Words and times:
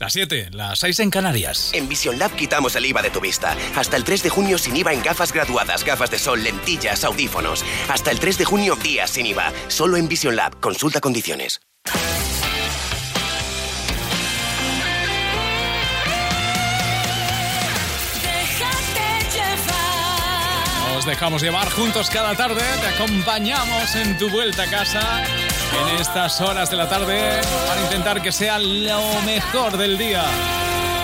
Las 0.00 0.14
7, 0.14 0.48
las 0.52 0.78
6 0.78 1.00
en 1.00 1.10
Canarias. 1.10 1.72
En 1.74 1.86
Vision 1.86 2.18
Lab 2.18 2.34
quitamos 2.34 2.74
el 2.74 2.86
IVA 2.86 3.02
de 3.02 3.10
tu 3.10 3.20
vista. 3.20 3.54
Hasta 3.76 3.98
el 3.98 4.04
3 4.04 4.22
de 4.22 4.30
junio 4.30 4.56
sin 4.56 4.74
IVA 4.74 4.94
en 4.94 5.02
gafas 5.02 5.30
graduadas, 5.30 5.84
gafas 5.84 6.10
de 6.10 6.18
sol, 6.18 6.42
lentillas, 6.42 7.04
audífonos. 7.04 7.62
Hasta 7.86 8.10
el 8.10 8.18
3 8.18 8.38
de 8.38 8.44
junio 8.46 8.76
días 8.76 9.10
sin 9.10 9.26
IVA. 9.26 9.52
Solo 9.68 9.98
en 9.98 10.08
Vision 10.08 10.36
Lab. 10.36 10.58
Consulta 10.58 11.02
condiciones. 11.02 11.60
Nos 20.94 21.04
dejamos 21.04 21.42
llevar 21.42 21.70
juntos 21.72 22.08
cada 22.08 22.34
tarde. 22.34 22.62
Te 22.80 22.86
acompañamos 22.86 23.94
en 23.96 24.16
tu 24.16 24.30
vuelta 24.30 24.62
a 24.62 24.70
casa 24.70 25.49
en 25.78 26.00
estas 26.00 26.40
horas 26.40 26.70
de 26.70 26.76
la 26.76 26.88
tarde 26.88 27.40
para 27.66 27.82
intentar 27.82 28.22
que 28.22 28.32
sea 28.32 28.58
lo 28.58 29.00
mejor 29.24 29.76
del 29.76 29.98
día. 29.98 30.22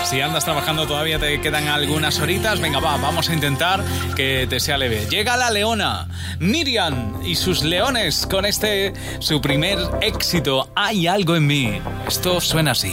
Si 0.04 0.20
andas 0.20 0.44
trabajando 0.44 0.86
todavía 0.86 1.18
te 1.18 1.40
quedan 1.40 1.66
algunas 1.66 2.20
horitas, 2.20 2.60
venga 2.60 2.78
va, 2.78 2.96
vamos 2.96 3.28
a 3.28 3.34
intentar 3.34 3.82
que 4.14 4.46
te 4.48 4.60
sea 4.60 4.78
leve. 4.78 5.06
Llega 5.10 5.36
la 5.36 5.50
leona, 5.50 6.06
Miriam 6.38 7.20
y 7.24 7.34
sus 7.34 7.64
leones 7.64 8.26
con 8.26 8.46
este 8.46 8.92
su 9.18 9.40
primer 9.40 9.78
éxito, 10.00 10.70
Hay 10.76 11.08
algo 11.08 11.34
en 11.34 11.46
mí. 11.46 11.80
Esto 12.06 12.40
suena 12.40 12.70
así. 12.70 12.92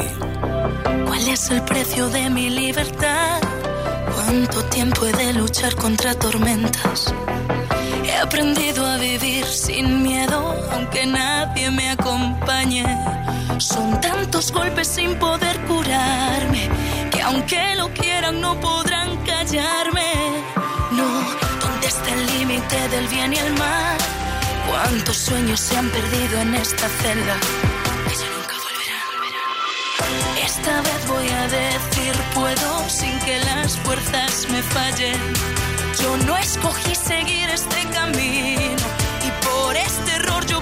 ¿Cuál 1.05 1.27
es 1.27 1.51
el 1.51 1.61
precio 1.61 2.09
de 2.09 2.29
mi 2.31 2.49
libertad? 2.49 3.39
¿Cuánto 4.15 4.63
tiempo 4.65 5.05
he 5.05 5.11
de 5.11 5.33
luchar 5.33 5.75
contra 5.75 6.15
tormentas? 6.15 7.13
Aprendido 8.23 8.85
a 8.85 8.95
vivir 8.95 9.45
sin 9.45 10.01
miedo, 10.01 10.55
aunque 10.71 11.05
nadie 11.05 11.69
me 11.69 11.89
acompañe. 11.89 12.85
Son 13.57 13.99
tantos 13.99 14.49
golpes 14.49 14.87
sin 14.87 15.13
poder 15.19 15.59
curarme, 15.67 16.69
que 17.11 17.21
aunque 17.21 17.75
lo 17.75 17.89
quieran 17.89 18.39
no 18.39 18.57
podrán 18.61 19.17
callarme. 19.25 20.41
No, 20.91 21.05
¿dónde 21.59 21.87
está 21.87 22.13
el 22.13 22.25
límite 22.27 22.87
del 22.87 23.07
bien 23.09 23.33
y 23.33 23.37
el 23.39 23.53
mal? 23.55 23.97
¿Cuántos 24.69 25.17
sueños 25.17 25.59
se 25.59 25.77
han 25.77 25.89
perdido 25.89 26.39
en 26.39 26.55
esta 26.55 26.87
celda? 26.87 27.35
Esta 30.41 30.81
vez 30.81 31.07
voy 31.09 31.27
a 31.27 31.47
decir 31.49 32.13
puedo 32.33 32.89
sin 32.89 33.19
que 33.19 33.37
las 33.39 33.77
fuerzas 33.79 34.47
me 34.49 34.63
fallen 34.63 35.72
yo 36.01 36.17
no 36.25 36.37
escogí 36.37 36.95
seguir 36.95 37.49
este 37.49 37.83
camino 37.89 38.85
y 39.25 39.45
por 39.45 39.75
este 39.75 40.11
error 40.13 40.45
yo 40.45 40.61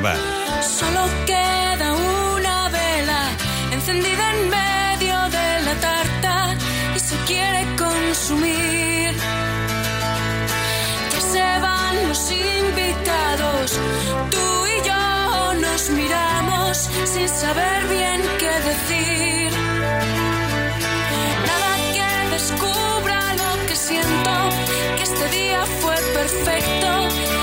Solo 0.00 1.08
queda 1.26 1.92
una 1.92 2.68
vela 2.68 3.30
encendida 3.72 4.30
en 4.30 4.48
medio 4.48 5.16
de 5.28 5.60
la 5.66 5.74
tarta 5.80 6.54
y 6.94 7.00
se 7.00 7.16
quiere 7.26 7.66
consumir. 7.76 9.12
Ya 11.12 11.20
se 11.20 11.60
van 11.60 12.08
los 12.08 12.30
invitados, 12.30 13.72
tú 14.30 14.66
y 14.66 14.86
yo 14.86 15.54
nos 15.54 15.90
miramos 15.90 16.88
sin 17.04 17.28
saber 17.28 17.88
bien 17.88 18.22
qué 18.38 18.54
decir. 18.70 19.50
Nada 21.50 21.72
que 21.96 22.34
descubra 22.36 23.34
lo 23.34 23.66
que 23.66 23.74
siento, 23.74 24.30
que 24.96 25.02
este 25.02 25.28
día 25.30 25.64
fue 25.80 25.96
perfecto 26.14 27.37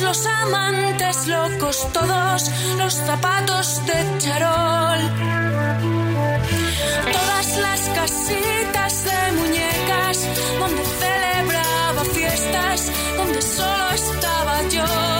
los 0.00 0.24
amantes 0.26 1.26
locos, 1.26 1.86
todos 1.92 2.50
los 2.78 2.94
zapatos 2.94 3.84
de 3.86 4.18
charol. 4.18 4.98
Todas 7.12 7.56
las 7.58 7.80
casitas 7.90 9.04
de 9.04 9.32
muñecas 9.32 10.28
donde 10.58 10.84
celebraba 11.02 12.04
fiestas, 12.14 12.92
donde 13.16 13.42
solo 13.42 13.90
estaba 13.90 14.68
yo. 14.70 15.11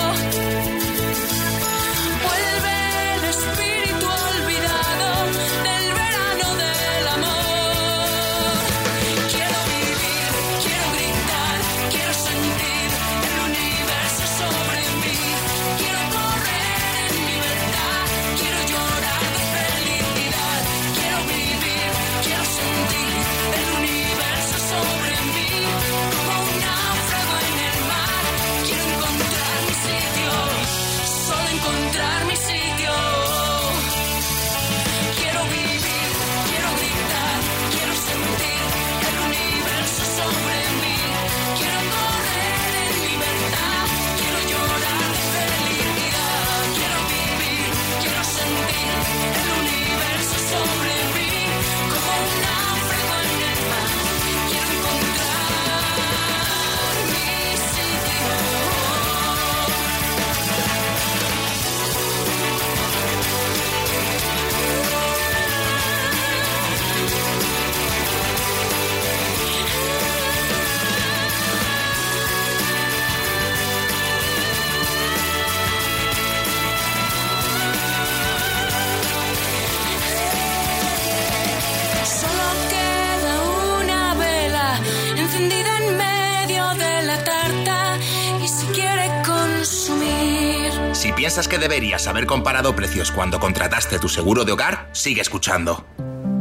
Que 91.52 91.58
deberías 91.58 92.06
haber 92.06 92.24
comparado 92.24 92.74
precios 92.74 93.12
cuando 93.12 93.38
contrataste 93.38 93.98
tu 93.98 94.08
seguro 94.08 94.46
de 94.46 94.52
hogar, 94.52 94.88
sigue 94.92 95.20
escuchando. 95.20 95.84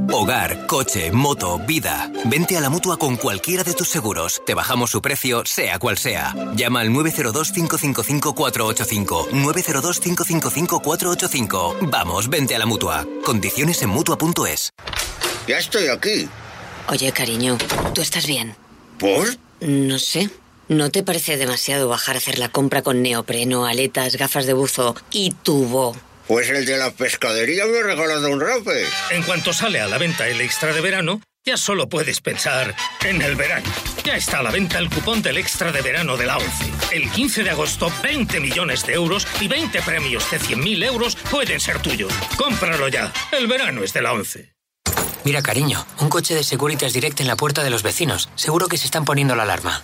Hogar, 0.09 0.65
coche, 0.67 1.11
moto, 1.11 1.59
vida. 1.59 2.09
Vente 2.23 2.55
a 2.55 2.61
la 2.61 2.69
mutua 2.69 2.95
con 2.95 3.17
cualquiera 3.17 3.65
de 3.65 3.73
tus 3.73 3.89
seguros. 3.89 4.41
Te 4.45 4.53
bajamos 4.53 4.89
su 4.89 5.01
precio, 5.01 5.43
sea 5.45 5.79
cual 5.79 5.97
sea. 5.97 6.33
Llama 6.55 6.79
al 6.79 6.91
902-555-485. 6.91 9.31
902-555-485. 9.31 11.89
Vamos, 11.91 12.29
vente 12.29 12.55
a 12.55 12.59
la 12.59 12.65
mutua. 12.65 13.05
Condiciones 13.25 13.81
en 13.81 13.89
mutua.es. 13.89 14.71
Ya 15.45 15.57
estoy 15.57 15.89
aquí. 15.89 16.29
Oye, 16.87 17.11
cariño, 17.11 17.57
¿tú 17.93 17.99
estás 17.99 18.27
bien? 18.27 18.55
¿Por? 18.97 19.27
No 19.59 19.99
sé. 19.99 20.29
¿No 20.71 20.89
te 20.89 21.03
parece 21.03 21.35
demasiado 21.35 21.89
bajar 21.89 22.15
a 22.15 22.19
hacer 22.19 22.39
la 22.39 22.47
compra 22.47 22.81
con 22.81 23.01
neopreno, 23.01 23.65
aletas, 23.65 24.15
gafas 24.15 24.45
de 24.45 24.53
buzo 24.53 24.95
y 25.11 25.31
tubo? 25.31 25.97
Pues 26.29 26.49
el 26.49 26.65
de 26.65 26.77
la 26.77 26.91
pescadería 26.91 27.65
me 27.65 27.79
ha 27.79 27.83
regalado 27.83 28.29
un 28.29 28.39
rape. 28.39 28.85
En 29.09 29.21
cuanto 29.23 29.51
sale 29.51 29.81
a 29.81 29.87
la 29.87 29.97
venta 29.97 30.29
el 30.29 30.39
extra 30.39 30.71
de 30.71 30.79
verano, 30.79 31.19
ya 31.45 31.57
solo 31.57 31.89
puedes 31.89 32.21
pensar 32.21 32.73
en 33.03 33.21
el 33.21 33.35
verano. 33.35 33.69
Ya 34.05 34.15
está 34.15 34.39
a 34.39 34.43
la 34.43 34.51
venta 34.51 34.79
el 34.79 34.89
cupón 34.89 35.21
del 35.21 35.39
extra 35.39 35.73
de 35.73 35.81
verano 35.81 36.15
de 36.15 36.27
la 36.27 36.37
ONCE. 36.37 36.71
El 36.93 37.11
15 37.11 37.43
de 37.43 37.49
agosto, 37.49 37.91
20 38.01 38.39
millones 38.39 38.85
de 38.85 38.93
euros 38.93 39.27
y 39.41 39.49
20 39.49 39.81
premios 39.81 40.31
de 40.31 40.39
100.000 40.39 40.85
euros 40.85 41.17
pueden 41.29 41.59
ser 41.59 41.81
tuyos. 41.81 42.13
Cómpralo 42.37 42.87
ya. 42.87 43.11
El 43.33 43.47
verano 43.47 43.83
es 43.83 43.91
de 43.91 44.03
la 44.03 44.13
ONCE. 44.13 44.53
Mira, 45.25 45.41
cariño, 45.41 45.85
un 45.99 46.07
coche 46.07 46.33
de 46.33 46.45
Securitas 46.45 46.93
Direct 46.93 47.19
en 47.19 47.27
la 47.27 47.35
puerta 47.35 47.61
de 47.61 47.69
los 47.71 47.83
vecinos. 47.83 48.29
Seguro 48.35 48.69
que 48.69 48.77
se 48.77 48.85
están 48.85 49.03
poniendo 49.03 49.35
la 49.35 49.43
alarma. 49.43 49.83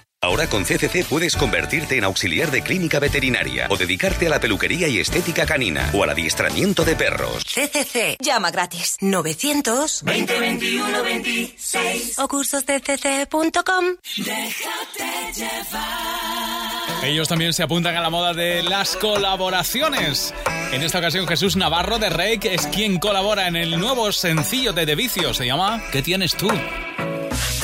Ahora 0.23 0.45
con 0.45 0.65
CCC 0.65 1.03
puedes 1.03 1.35
convertirte 1.35 1.97
en 1.97 2.03
auxiliar 2.03 2.51
de 2.51 2.61
clínica 2.61 2.99
veterinaria 2.99 3.65
o 3.71 3.75
dedicarte 3.75 4.27
a 4.27 4.29
la 4.29 4.39
peluquería 4.39 4.87
y 4.87 4.99
estética 4.99 5.47
canina 5.47 5.89
o 5.95 6.03
al 6.03 6.11
adiestramiento 6.11 6.85
de 6.85 6.95
perros. 6.95 7.43
CCC. 7.43 8.17
Llama 8.19 8.51
gratis. 8.51 8.97
900 9.01 10.03
2021 10.05 11.03
26 11.03 12.19
o 12.19 12.27
cursosdcc.com. 12.27 13.85
Déjate 14.17 15.33
llevar. 15.35 17.03
Ellos 17.03 17.27
también 17.27 17.51
se 17.53 17.63
apuntan 17.63 17.95
a 17.95 18.01
la 18.01 18.11
moda 18.11 18.35
de 18.35 18.61
las 18.61 18.97
colaboraciones. 18.97 20.35
En 20.71 20.83
esta 20.83 20.99
ocasión 20.99 21.27
Jesús 21.27 21.55
Navarro 21.55 21.97
de 21.97 22.09
Rake 22.09 22.53
es 22.53 22.67
quien 22.67 22.99
colabora 22.99 23.47
en 23.47 23.55
el 23.55 23.79
nuevo 23.79 24.11
sencillo 24.11 24.71
de 24.71 24.85
De 24.85 24.93
Vicio. 24.93 25.33
Se 25.33 25.47
llama 25.47 25.81
¿Qué 25.91 26.03
tienes 26.03 26.35
tú? 26.35 26.47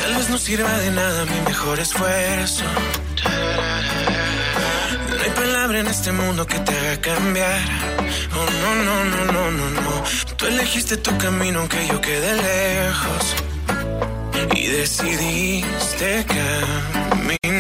Tal 0.07 0.15
vez 0.15 0.29
no 0.29 0.37
sirva 0.37 0.71
de 0.77 0.89
nada 0.91 1.25
mi 1.25 1.41
mejor 1.41 1.77
esfuerzo. 1.81 2.63
No 5.09 5.21
hay 5.21 5.29
palabra 5.31 5.79
en 5.81 5.87
este 5.87 6.13
mundo 6.13 6.47
que 6.47 6.57
te 6.59 6.71
haga 6.71 7.01
cambiar. 7.01 7.61
Oh, 8.33 8.47
no, 8.61 8.75
no, 8.85 9.03
no, 9.03 9.25
no, 9.33 9.51
no, 9.51 9.69
no. 9.81 10.03
Tú 10.37 10.45
elegiste 10.45 10.95
tu 10.95 11.17
camino 11.17 11.59
aunque 11.59 11.85
yo 11.87 11.99
quede 11.99 12.35
lejos. 12.35 13.35
Y 14.55 14.67
decidiste 14.67 16.25
caminar 16.25 17.56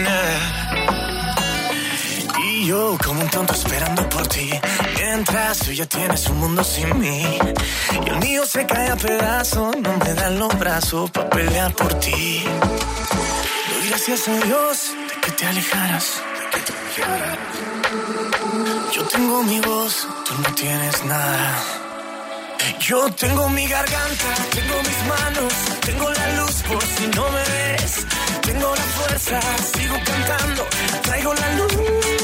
como 3.03 3.21
un 3.21 3.29
tonto 3.29 3.53
esperando 3.53 4.07
por 4.09 4.27
ti. 4.27 4.49
Mientras 4.95 5.59
tú 5.59 5.71
ya 5.71 5.85
tienes 5.85 6.27
un 6.27 6.37
mundo 6.37 6.63
sin 6.63 6.99
mí. 6.99 7.39
Y 8.05 8.09
el 8.09 8.17
mío 8.19 8.45
se 8.45 8.65
cae 8.65 8.89
a 8.89 8.95
pedazos, 8.95 9.75
no 9.77 9.97
me 9.97 10.13
dan 10.13 10.37
los 10.37 10.57
brazos 10.59 11.09
para 11.11 11.29
pelear 11.29 11.73
por 11.73 11.93
ti. 11.95 12.43
Doy 13.69 13.89
gracias 13.89 14.27
a 14.27 14.33
Dios 14.45 14.91
de 15.09 15.21
que 15.21 15.31
te 15.31 15.45
alejaras. 15.47 16.05
Yo 18.93 19.03
tengo 19.13 19.43
mi 19.43 19.59
voz, 19.61 20.07
tú 20.25 20.33
no 20.43 20.49
tienes 20.53 21.03
nada. 21.05 21.55
Yo 22.79 23.09
tengo 23.13 23.49
mi 23.49 23.67
garganta, 23.67 24.29
tengo 24.57 24.75
mis 24.87 24.99
manos, 25.13 25.53
tengo 25.85 26.09
la 26.09 26.27
luz 26.37 26.55
por 26.69 26.83
si 26.83 27.07
no 27.15 27.23
me 27.35 27.43
ves. 27.55 28.05
Tengo 28.41 28.75
la 28.75 28.87
fuerza, 28.97 29.39
sigo 29.73 29.95
cantando, 30.05 30.67
traigo 31.03 31.33
la 31.33 31.49
luz 31.55 32.16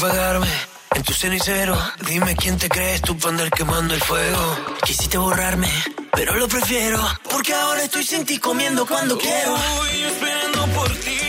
Quisiste 0.00 0.16
pagarme 0.16 0.48
en 0.96 1.02
tu 1.02 1.12
cenicero, 1.12 1.76
dime 2.08 2.34
quién 2.34 2.56
te 2.56 2.70
crees 2.70 3.02
tú 3.02 3.18
para 3.18 3.32
andar 3.32 3.50
quemando 3.50 3.92
el 3.92 4.00
fuego. 4.00 4.56
Quisiste 4.82 5.18
borrarme, 5.18 5.68
pero 6.12 6.36
lo 6.36 6.48
prefiero. 6.48 6.98
Porque 7.30 7.52
ahora 7.52 7.82
estoy 7.82 8.04
sin 8.04 8.24
ti 8.24 8.38
comiendo 8.38 8.86
cuando 8.86 9.18
quiero. 9.18 9.56
Estoy 9.56 10.02
esperando 10.04 10.66
por 10.68 10.88
ti 11.00 11.20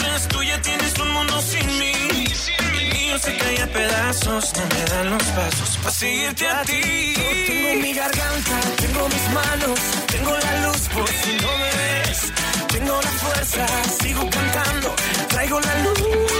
más, 0.00 0.28
tú 0.28 0.42
ya 0.44 0.62
tienes 0.62 0.98
un 1.00 1.10
mundo 1.10 1.42
sin 1.42 1.66
mí. 1.80 1.92
Mío 2.92 3.18
se 3.18 3.36
cae 3.36 3.62
a 3.62 3.66
pedazos, 3.66 4.52
no 4.58 4.62
me 4.74 4.84
dan 4.92 5.10
los 5.10 5.24
pasos 5.24 5.76
para 5.82 5.94
seguirte 5.94 6.48
a 6.48 6.62
ti. 6.62 7.14
Yo 7.16 7.46
tengo 7.48 7.82
mi 7.82 7.94
garganta, 7.94 8.60
tengo 8.76 9.08
mis 9.08 9.26
manos, 9.40 9.80
tengo 10.06 10.30
la 10.30 10.66
luz 10.66 10.82
por 10.94 11.08
si 11.08 11.32
no 11.42 11.50
me 11.62 11.70
ves. 11.80 12.20
Tengo 12.68 13.02
la 13.02 13.10
fuerza, 13.10 13.66
sigo 14.00 14.30
cantando, 14.30 14.94
traigo 15.30 15.58
la 15.58 15.74
luz. 15.82 16.33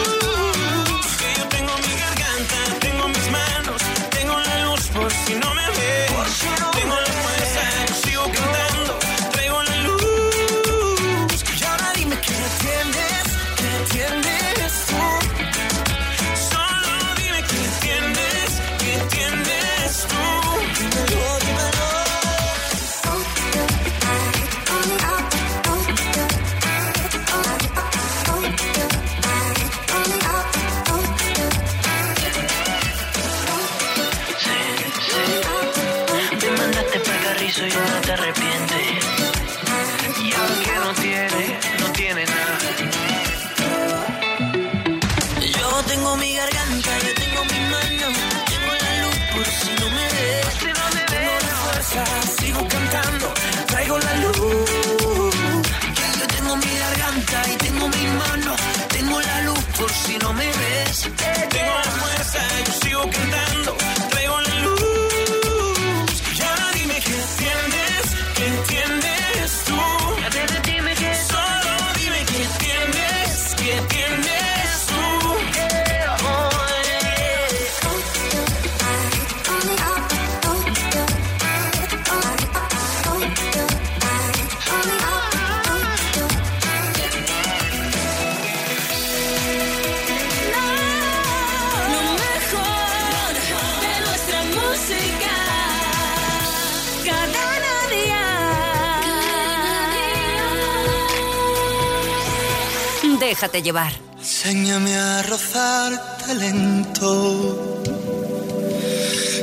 Déjate 103.34 103.62
llevar. 103.62 103.92
Enséñame 104.16 104.94
a 104.94 105.22
rozarte 105.22 106.36
lento. 106.36 107.82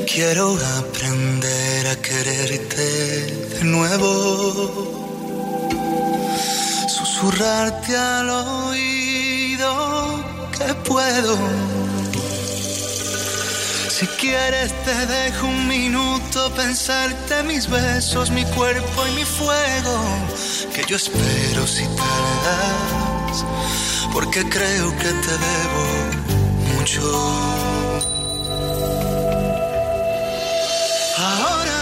Quiero 0.10 0.58
aprender 0.80 1.88
a 1.88 1.96
quererte 1.98 2.88
de 3.54 3.64
nuevo. 3.66 4.14
Susurrarte 6.88 7.98
al 7.98 8.30
oído 8.30 9.74
que 10.58 10.74
puedo. 10.90 11.38
Si 14.02 14.08
quieres 14.08 14.72
te 14.86 15.06
dejo 15.06 15.46
un 15.46 15.68
minuto 15.68 16.50
pensarte 16.56 17.44
mis 17.44 17.70
besos, 17.70 18.32
mi 18.32 18.44
cuerpo 18.46 19.06
y 19.06 19.12
mi 19.12 19.26
fuego. 19.26 19.96
Que 20.74 20.84
yo 20.88 20.96
espero 20.96 21.68
si 21.68 21.84
tardas, 21.84 23.46
porque 24.14 24.44
creo 24.44 24.92
que 24.98 25.12
te 25.26 25.34
debo 25.48 25.84
mucho. 26.74 27.02
Ahora 31.18 31.82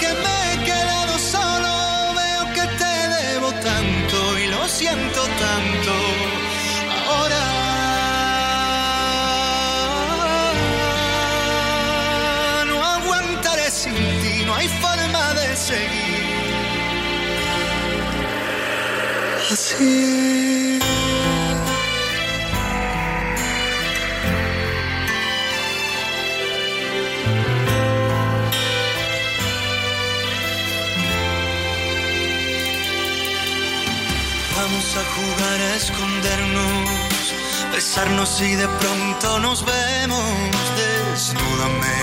que 0.00 0.08
me 0.24 0.36
he 0.52 0.64
quedado 0.64 1.18
solo, 1.18 1.72
veo 2.20 2.44
que 2.54 2.66
te 2.80 2.94
debo 3.18 3.52
tanto 3.52 4.38
y 4.38 4.46
lo 4.46 4.68
siento 4.68 5.22
tanto. 5.22 5.99
Vamos 19.80 19.88
a 34.96 35.04
jugar 35.14 35.60
a 35.60 35.76
escondernos, 35.76 37.34
besarnos 37.72 38.42
y 38.42 38.54
de 38.56 38.68
pronto 38.68 39.38
nos 39.38 39.64
vemos. 39.64 40.50
Desnúdame 40.76 41.96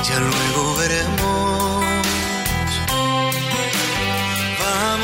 y 0.00 0.08
ya 0.08 0.18
luego 0.20 0.76
veremos. 0.76 1.15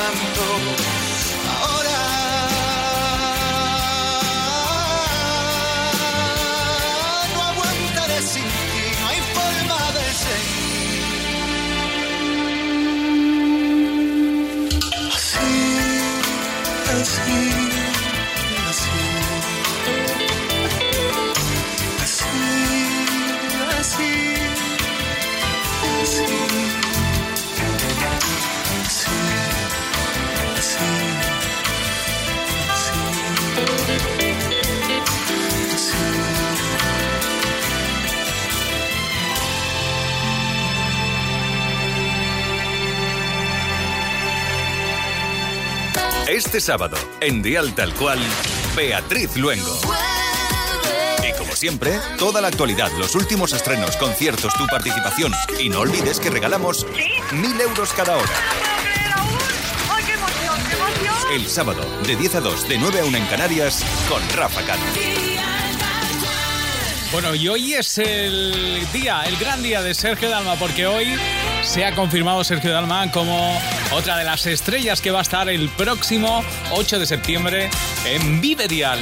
Tanto. 0.00 0.44
Ahora 1.60 1.98
no 7.34 7.40
aguantaré 7.50 8.18
sin 8.32 8.48
ti, 8.70 8.84
no 9.00 9.04
hay 9.10 9.20
forma 9.36 9.80
de 9.96 10.06
seguir. 10.24 11.04
Así, 15.14 15.52
así, 16.96 17.59
Este 46.50 46.60
sábado, 46.60 46.96
en 47.20 47.42
Dial 47.42 47.72
Tal 47.76 47.94
Cual, 47.94 48.18
Beatriz 48.74 49.36
Luengo. 49.36 49.80
Y 51.22 51.38
como 51.38 51.54
siempre, 51.54 51.92
toda 52.18 52.40
la 52.40 52.48
actualidad, 52.48 52.90
los 52.98 53.14
últimos 53.14 53.52
estrenos, 53.52 53.96
conciertos, 53.96 54.52
tu 54.54 54.66
participación. 54.66 55.32
Y 55.60 55.68
no 55.68 55.78
olvides 55.78 56.18
que 56.18 56.28
regalamos 56.28 56.88
mil 57.30 57.60
euros 57.60 57.92
cada 57.92 58.16
hora. 58.16 58.32
¡Ay, 59.92 60.02
qué 60.04 60.14
emoción, 60.14 60.56
qué 60.68 60.74
emoción! 60.74 61.32
El 61.34 61.46
sábado, 61.46 61.86
de 62.04 62.16
10 62.16 62.34
a 62.34 62.40
2, 62.40 62.68
de 62.68 62.78
9 62.78 62.98
a 62.98 63.04
1 63.04 63.16
en 63.16 63.26
Canarias, 63.26 63.84
con 64.08 64.20
Rafa 64.30 64.62
Cano. 64.62 64.82
Bueno, 67.12 67.32
y 67.36 67.46
hoy 67.46 67.74
es 67.74 67.96
el 67.98 68.88
día, 68.92 69.22
el 69.22 69.36
gran 69.36 69.62
día 69.62 69.82
de 69.82 69.94
Sergio 69.94 70.28
Dalma, 70.28 70.56
porque 70.56 70.88
hoy 70.88 71.16
se 71.62 71.84
ha 71.84 71.94
confirmado 71.94 72.42
Sergio 72.42 72.72
Dalma 72.72 73.08
como 73.12 73.56
otra 73.92 74.16
de 74.16 74.24
las 74.24 74.46
estrellas 74.46 75.00
que 75.00 75.10
va 75.10 75.18
a 75.18 75.22
estar 75.22 75.48
el 75.48 75.68
próximo 75.70 76.44
8 76.70 76.98
de 76.98 77.06
septiembre 77.06 77.70
en 78.04 78.40
Vive 78.40 78.68
Dial, 78.68 78.98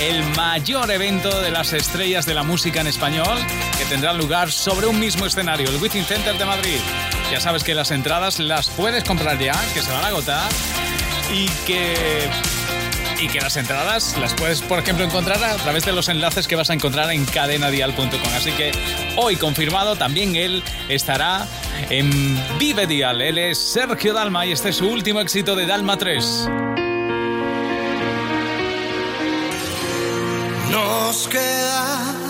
el 0.00 0.24
mayor 0.36 0.90
evento 0.90 1.40
de 1.40 1.50
las 1.50 1.72
estrellas 1.72 2.26
de 2.26 2.34
la 2.34 2.42
música 2.42 2.80
en 2.80 2.88
español 2.88 3.38
que 3.78 3.84
tendrá 3.84 4.12
lugar 4.12 4.50
sobre 4.50 4.86
un 4.86 4.98
mismo 4.98 5.26
escenario, 5.26 5.68
el 5.70 5.76
Within 5.76 6.04
Center 6.04 6.36
de 6.36 6.44
Madrid. 6.44 6.78
Ya 7.30 7.40
sabes 7.40 7.62
que 7.62 7.74
las 7.74 7.92
entradas 7.92 8.40
las 8.40 8.68
puedes 8.70 9.04
comprar 9.04 9.38
ya, 9.38 9.54
que 9.74 9.82
se 9.82 9.92
van 9.92 10.04
a 10.04 10.08
agotar 10.08 10.50
y 11.32 11.46
que 11.64 12.28
y 13.20 13.28
que 13.28 13.40
las 13.40 13.56
entradas 13.56 14.16
las 14.18 14.32
puedes, 14.32 14.62
por 14.62 14.78
ejemplo, 14.78 15.04
encontrar 15.04 15.42
a 15.44 15.54
través 15.56 15.84
de 15.84 15.92
los 15.92 16.08
enlaces 16.08 16.48
que 16.48 16.56
vas 16.56 16.70
a 16.70 16.74
encontrar 16.74 17.10
en 17.10 17.26
cadenadial.com. 17.26 18.08
Así 18.34 18.50
que 18.52 18.72
hoy 19.16 19.36
confirmado 19.36 19.94
también 19.94 20.36
él 20.36 20.62
estará 20.88 21.46
en 21.88 22.10
Vive 22.58 22.86
Dial. 22.86 23.20
Él 23.22 23.38
es 23.38 23.58
Sergio 23.58 24.12
Dalma 24.12 24.46
y 24.46 24.52
este 24.52 24.68
es 24.70 24.76
su 24.76 24.88
último 24.88 25.20
éxito 25.20 25.56
de 25.56 25.66
Dalma 25.66 25.96
3. 25.96 26.48
Nos 30.70 31.28
quedamos 31.28 32.20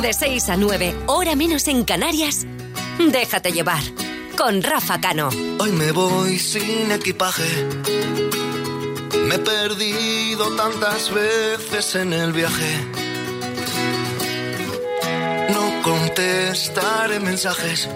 De 0.05 0.13
6 0.13 0.49
a 0.49 0.55
9, 0.55 0.95
hora 1.07 1.35
menos 1.35 1.67
en 1.67 1.83
Canarias, 1.83 2.45
déjate 2.99 3.51
llevar 3.51 3.81
con 4.37 4.61
Rafa 4.61 5.01
Cano. 5.01 5.29
Hoy 5.57 5.71
me 5.71 5.91
voy 5.91 6.37
sin 6.37 6.91
equipaje. 6.91 7.65
Me 9.27 9.33
he 9.33 9.39
perdido 9.39 10.55
tantas 10.55 11.11
veces 11.11 11.95
en 11.95 12.13
el 12.13 12.33
viaje. 12.33 12.87
No 15.49 15.81
contestaré 15.81 17.19
mensajes. 17.19 17.89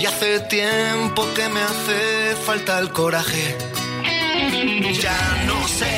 Y 0.00 0.06
hace 0.06 0.38
tiempo 0.42 1.26
que 1.34 1.48
me 1.48 1.60
hace 1.60 2.36
falta 2.46 2.78
el 2.78 2.92
coraje. 2.92 3.58
Ya 4.92 5.44
no 5.44 5.66
sé 5.66 5.90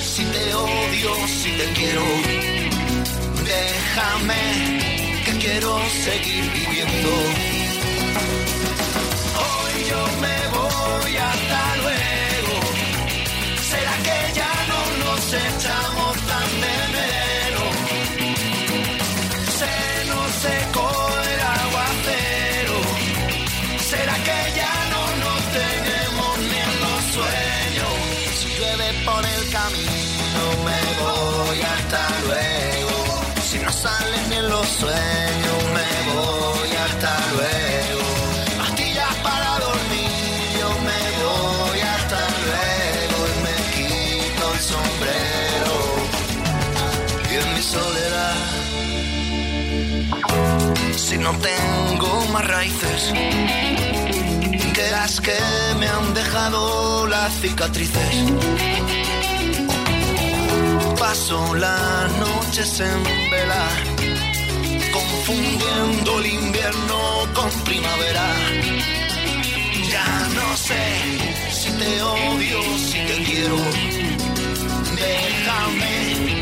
si 0.00 0.24
te 0.24 0.54
odio, 0.54 1.14
si 1.28 1.52
te 1.52 1.72
quiero 1.74 2.51
déjame, 3.94 5.20
que 5.24 5.32
quiero 5.38 5.78
seguir 6.04 6.50
viviendo. 6.52 7.10
Hoy 9.44 9.84
yo 9.90 10.02
me 10.24 10.36
voy 10.56 11.16
hasta 11.16 11.76
luego. 11.82 12.54
¿Será 13.70 13.94
que 14.06 14.18
ya 14.38 14.52
no 14.70 14.80
nos 15.04 15.22
echamos 15.34 16.16
tan 16.30 16.50
de 16.62 16.91
no 51.22 51.32
tengo 51.38 52.26
más 52.32 52.46
raíces 52.46 53.12
que 54.74 54.90
las 54.90 55.20
que 55.20 55.38
me 55.78 55.86
han 55.86 56.14
dejado 56.14 57.06
las 57.06 57.32
cicatrices. 57.40 58.14
Paso 60.98 61.54
las 61.54 62.12
noches 62.18 62.80
en 62.80 63.30
vela, 63.30 63.68
confundiendo 64.92 66.18
el 66.20 66.26
invierno 66.26 66.98
con 67.34 67.50
primavera. 67.64 68.26
Ya 69.90 70.28
no 70.34 70.56
sé 70.56 70.84
si 71.52 71.70
te 71.70 72.02
odio, 72.02 72.60
si 72.78 72.98
te 73.08 73.22
quiero. 73.24 73.56
Déjame 74.96 76.41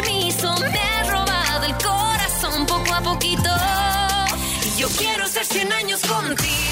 poquito. 3.03 3.49
Y 4.65 4.79
yo 4.79 4.87
quiero 4.97 5.27
ser 5.27 5.45
100 5.45 5.71
años 5.71 6.01
contigo. 6.01 6.70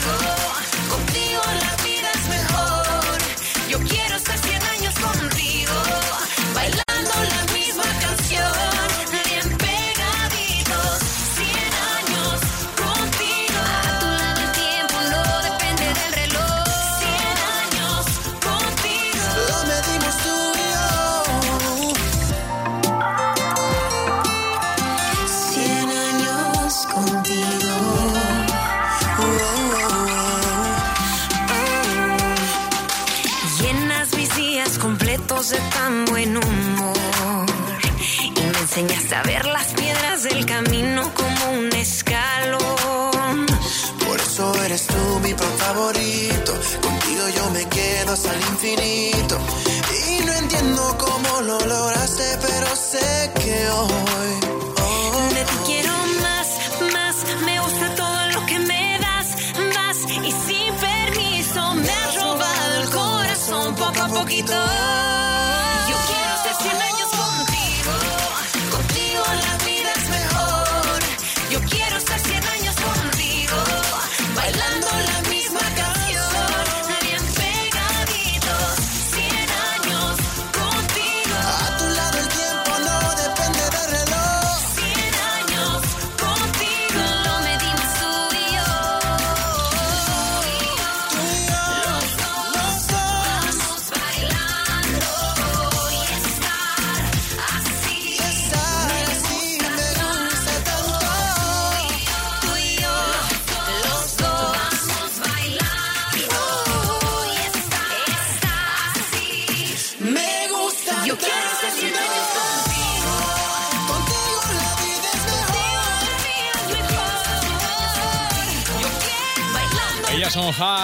poquito. 64.30 65.59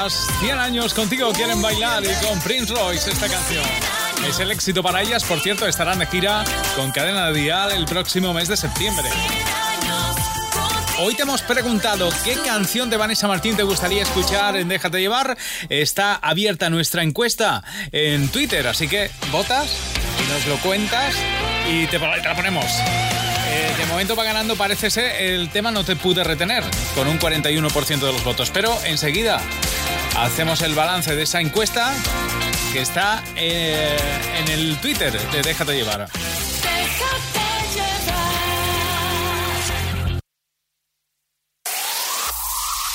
Haas, 0.06 0.28
100 0.40 0.60
años 0.60 0.94
contigo 0.94 1.32
quieren 1.34 1.62
bailar 1.62 2.04
y 2.04 2.26
con 2.26 2.40
Prince 2.42 2.74
Royce 2.74 3.10
esta 3.10 3.28
canción. 3.28 3.64
Es 4.28 4.40
el 4.40 4.52
éxito 4.52 4.84
para 4.84 5.02
ellas, 5.02 5.24
por 5.24 5.40
cierto, 5.40 5.68
estarán 5.68 5.98
de 5.98 6.06
gira 6.06 6.44
con 6.76 6.92
Cadena 6.92 7.32
Dial 7.32 7.72
el 7.72 7.86
próximo 7.86 8.32
mes 8.32 8.48
de 8.48 8.56
septiembre. 8.56 9.06
Hoy 11.00 11.16
te 11.16 11.24
hemos 11.24 11.42
preguntado 11.42 12.10
qué 12.24 12.36
canción 12.36 12.90
de 12.90 12.98
Vanessa 12.98 13.28
Martín 13.28 13.56
te 13.56 13.64
gustaría 13.64 14.04
escuchar 14.04 14.56
en 14.58 14.68
Déjate 14.68 15.00
llevar. 15.00 15.38
Está 15.70 16.16
abierta 16.16 16.70
nuestra 16.70 17.02
encuesta 17.02 17.64
en 17.92 18.30
Twitter, 18.30 18.68
así 18.68 18.88
que 18.88 19.10
votas 19.32 19.68
y 20.24 20.32
nos 20.32 20.46
lo 20.46 20.58
cuentas 20.58 21.16
y 21.68 21.88
te, 21.88 21.98
la 21.98 22.36
ponemos. 22.36 22.66
Eh, 22.66 23.74
de 23.78 23.86
momento 23.86 24.16
va 24.16 24.24
ganando, 24.24 24.56
parece 24.56 24.90
ser, 24.90 25.22
el 25.22 25.50
tema 25.50 25.72
no 25.72 25.84
te 25.84 25.96
pude 25.96 26.24
retener, 26.24 26.64
con 26.94 27.08
un 27.08 27.20
41% 27.20 28.00
de 28.00 28.12
los 28.12 28.24
votos. 28.24 28.52
Pero 28.52 28.78
enseguida 28.86 29.42
hacemos 30.18 30.62
el 30.62 30.76
balance 30.76 31.16
de 31.16 31.24
esa 31.24 31.42
encuesta 31.42 31.94
que 32.72 32.82
está 32.82 33.24
eh, 33.36 33.98
en 34.40 34.48
el 34.50 34.78
Twitter 34.78 35.12
de 35.32 35.42
Déjate 35.42 35.74
llevar. 35.74 36.10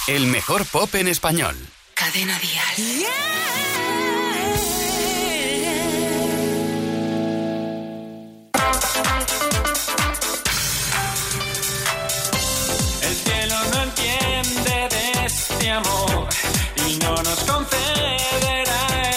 El 0.06 0.26
mejor 0.26 0.66
pop 0.66 0.92
en 0.96 1.08
español. 1.08 1.56
Cadena 1.94 2.38
Dial. 2.38 3.06
El 13.02 13.14
cielo 13.14 13.56
no 13.72 13.82
entiende 13.82 14.88
de 14.90 15.26
este 15.26 15.70
amor 15.70 16.28
y 16.88 16.96
no 16.96 17.14
nos 17.22 17.44
concederá 17.44 19.09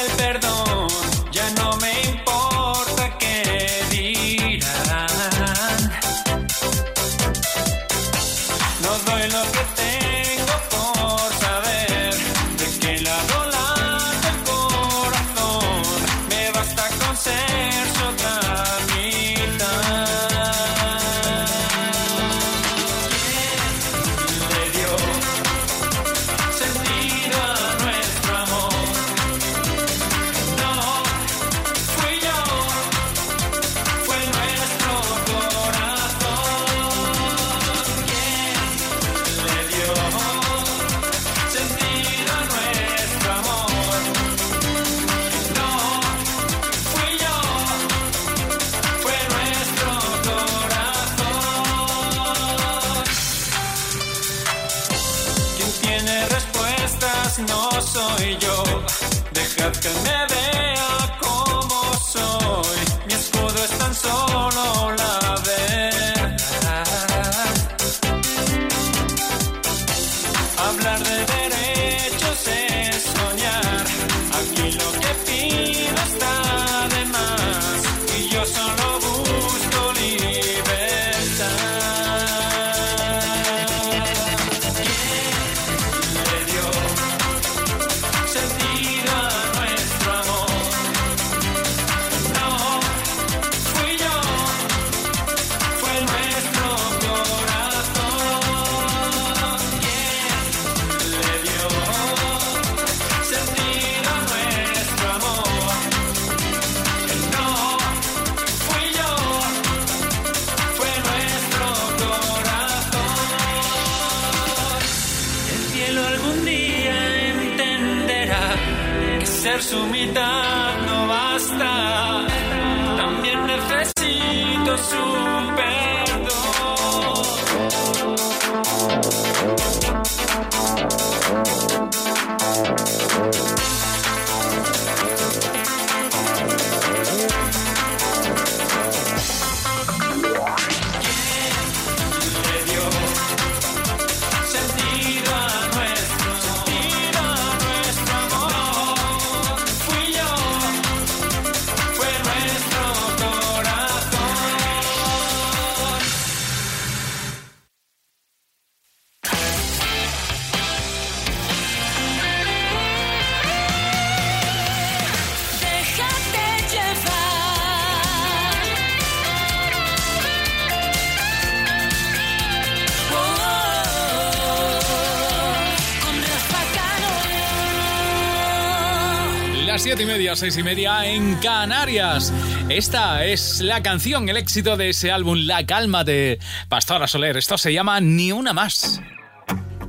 Seis 180.35 180.57
y 180.57 180.63
media 180.63 181.05
en 181.05 181.35
Canarias. 181.35 182.33
Esta 182.67 183.23
es 183.23 183.61
la 183.61 183.83
canción, 183.83 184.27
el 184.29 184.37
éxito 184.37 184.77
de 184.77 184.89
ese 184.89 185.11
álbum 185.11 185.37
La 185.45 185.63
Calma 185.65 186.03
de 186.03 186.39
Pastora 186.69 187.07
Soler. 187.07 187.37
Esto 187.37 187.57
se 187.57 187.71
llama 187.71 188.01
Ni 188.01 188.31
una 188.31 188.51
más. 188.51 188.99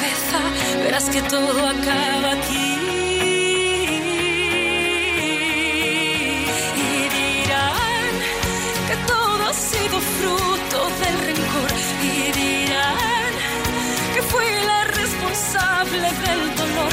cabeza, 0.00 0.40
verás 0.82 1.08
que 1.10 1.22
todo 1.22 1.66
acaba 1.66 2.32
aquí. 2.32 2.70
Y 6.86 7.08
dirán 7.18 8.12
que 8.88 8.96
todo 9.06 9.48
ha 9.48 9.54
sido 9.54 10.00
fruto 10.16 10.78
del 11.02 11.16
rencor. 11.28 11.70
Y 12.02 12.32
dirán 12.32 13.32
que 14.14 14.22
fui 14.22 14.46
la 14.66 14.84
responsable 14.84 16.08
del 16.24 16.54
dolor. 16.56 16.92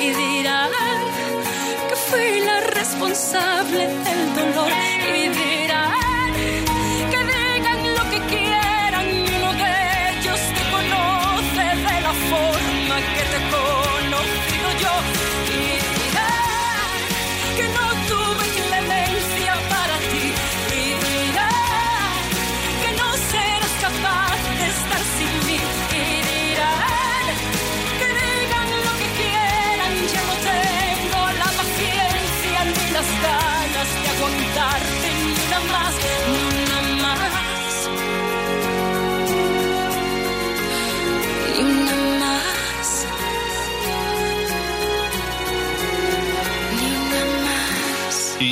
y 0.00 0.10
dirán 0.10 0.70
que 1.88 1.96
fui 1.96 2.40
la 2.40 2.60
responsable 2.60 3.88
del 3.88 4.34
dolor. 4.34 4.53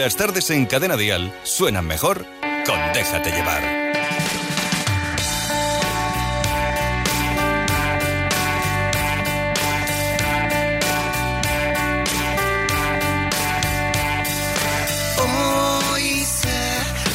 las 0.02 0.16
tardes 0.16 0.50
en 0.50 0.66
Cadena 0.66 0.96
Dial 0.96 1.32
suenan 1.44 1.86
mejor 1.86 2.26
con 2.66 2.76
Déjate 2.92 3.30
llevar. 3.30 3.62
Hoy 15.20 16.24
sé 16.24 16.48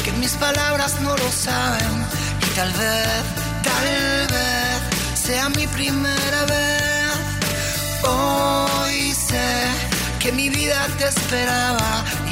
que 0.02 0.12
mis 0.12 0.32
palabras 0.36 0.98
no 1.02 1.14
lo 1.14 1.30
saben 1.30 2.06
y 2.40 2.54
tal 2.56 2.72
vez, 2.72 3.22
tal 3.64 4.26
vez 4.28 5.18
sea 5.26 5.50
mi 5.50 5.66
primera 5.66 6.44
vez. 6.46 7.12
Hoy 8.02 9.12
sé 9.12 9.88
que 10.20 10.32
mi 10.32 10.48
vida 10.48 10.86
te 10.96 11.04
esperaba 11.04 12.04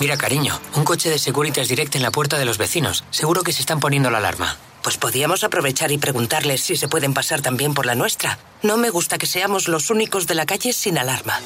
Mira, 0.00 0.16
cariño, 0.16 0.58
un 0.76 0.84
coche 0.84 1.10
de 1.10 1.18
Securitas 1.18 1.66
Direct 1.66 1.96
en 1.96 2.02
la 2.02 2.12
puerta 2.12 2.38
de 2.38 2.44
los 2.44 2.56
vecinos. 2.56 3.02
Seguro 3.10 3.42
que 3.42 3.52
se 3.52 3.58
están 3.60 3.80
poniendo 3.80 4.10
la 4.10 4.18
alarma. 4.18 4.56
Pues 4.82 4.96
podíamos 4.96 5.42
aprovechar 5.42 5.90
y 5.90 5.98
preguntarles 5.98 6.60
si 6.62 6.76
se 6.76 6.86
pueden 6.86 7.14
pasar 7.14 7.40
también 7.42 7.74
por 7.74 7.84
la 7.84 7.96
nuestra. 7.96 8.38
No 8.62 8.76
me 8.76 8.90
gusta 8.90 9.18
que 9.18 9.26
seamos 9.26 9.66
los 9.66 9.90
únicos 9.90 10.28
de 10.28 10.36
la 10.36 10.46
calle 10.46 10.72
sin 10.72 10.98
alarma. 10.98 11.40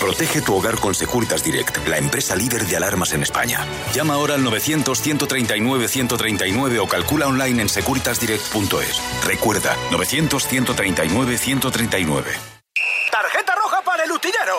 Protege 0.00 0.40
tu 0.40 0.56
hogar 0.56 0.80
con 0.80 0.94
Securitas 0.94 1.44
Direct, 1.44 1.86
la 1.86 1.98
empresa 1.98 2.34
líder 2.34 2.66
de 2.66 2.76
alarmas 2.76 3.12
en 3.12 3.22
España. 3.22 3.66
Llama 3.92 4.14
ahora 4.14 4.34
al 4.34 4.42
900-139-139 4.44 6.80
o 6.80 6.88
calcula 6.88 7.26
online 7.26 7.60
en 7.62 7.68
securitasdirect.es. 7.68 8.98
Recuerda, 9.24 9.76
900-139-139. 9.90 12.24
Tarjeta 13.12 13.54
roja 13.56 13.82
para 13.82 14.04
el 14.04 14.12
utillero. 14.12 14.56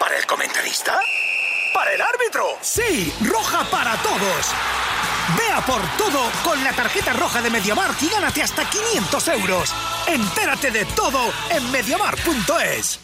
¿Para 0.00 0.18
el 0.18 0.26
comentarista? 0.26 0.98
¿Para 1.74 1.92
el 1.94 2.00
árbitro? 2.00 2.44
Sí, 2.60 3.12
roja 3.20 3.64
para 3.70 3.96
todos. 3.98 4.46
Vea 5.38 5.64
por 5.64 5.80
todo 5.96 6.30
con 6.42 6.62
la 6.62 6.72
tarjeta 6.72 7.12
roja 7.12 7.40
de 7.40 7.50
Mediamar 7.50 7.90
y 8.00 8.08
gánate 8.08 8.42
hasta 8.42 8.68
500 8.68 9.28
euros. 9.28 9.74
Entérate 10.06 10.70
de 10.70 10.84
todo 10.84 11.32
en 11.50 11.70
mediamar.es. 11.70 13.00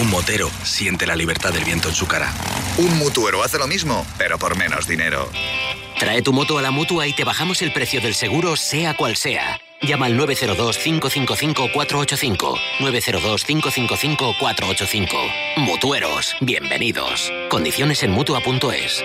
Un 0.00 0.10
motero 0.10 0.50
siente 0.62 1.06
la 1.06 1.16
libertad 1.16 1.52
del 1.52 1.64
viento 1.64 1.88
en 1.88 1.94
su 1.94 2.06
cara. 2.06 2.32
Un 2.78 2.98
mutuero 2.98 3.42
hace 3.42 3.58
lo 3.58 3.66
mismo, 3.66 4.06
pero 4.18 4.38
por 4.38 4.56
menos 4.56 4.86
dinero. 4.86 5.30
Trae 5.98 6.20
tu 6.20 6.32
moto 6.32 6.58
a 6.58 6.62
la 6.62 6.70
mutua 6.70 7.06
y 7.06 7.14
te 7.14 7.24
bajamos 7.24 7.62
el 7.62 7.72
precio 7.72 8.00
del 8.00 8.14
seguro, 8.14 8.56
sea 8.56 8.94
cual 8.94 9.16
sea. 9.16 9.58
Llama 9.82 10.06
al 10.06 10.18
902-555-485. 10.18 12.56
902-555-485. 12.80 15.08
Mutueros, 15.58 16.34
bienvenidos. 16.40 17.30
Condiciones 17.48 18.02
en 18.02 18.10
mutua.es. 18.12 19.04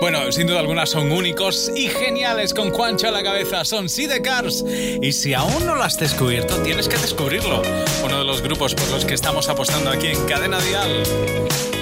Bueno, 0.00 0.30
sin 0.30 0.46
duda 0.46 0.60
alguna 0.60 0.86
son 0.86 1.10
únicos 1.10 1.70
y 1.74 1.88
geniales 1.88 2.54
con 2.54 2.70
Juancho 2.70 3.08
a 3.08 3.10
la 3.10 3.22
cabeza. 3.22 3.64
Son 3.64 3.88
Sidecars. 3.88 4.64
Y 5.02 5.12
si 5.12 5.34
aún 5.34 5.66
no 5.66 5.74
lo 5.74 5.82
has 5.82 5.98
descubierto, 5.98 6.56
tienes 6.62 6.88
que 6.88 6.96
descubrirlo. 6.98 7.62
Uno 8.04 8.18
de 8.18 8.24
los 8.24 8.40
grupos 8.40 8.74
por 8.74 8.88
los 8.90 9.04
que 9.04 9.14
estamos 9.14 9.48
apostando 9.48 9.90
aquí 9.90 10.06
en 10.06 10.24
Cadena 10.26 10.60
Dial. 10.60 11.02